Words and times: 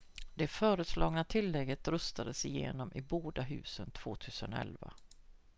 det 0.33 0.47
föreslagna 0.47 1.23
tillägget 1.23 1.87
röstades 1.87 2.45
igenom 2.45 2.91
i 2.95 3.01
båda 3.01 3.41
husen 3.41 3.91
2011 3.91 4.93